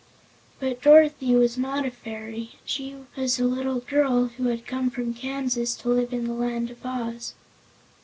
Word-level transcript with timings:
But 0.59 0.81
Dorothy 0.81 1.35
was 1.35 1.59
not 1.59 1.85
a 1.85 1.91
fairy; 1.91 2.53
she 2.65 2.95
was 3.15 3.39
a 3.39 3.45
little 3.45 3.81
girl 3.81 4.29
who 4.29 4.45
had 4.47 4.65
come 4.65 4.89
from 4.89 5.13
Kansas 5.13 5.75
to 5.75 5.89
live 5.89 6.11
in 6.11 6.25
the 6.25 6.33
Land 6.33 6.71
of 6.71 6.83
Oz. 6.83 7.35